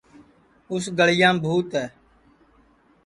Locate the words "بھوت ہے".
1.43-1.85